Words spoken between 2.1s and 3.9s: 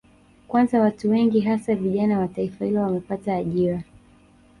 wa taifa hilo wamepata ajira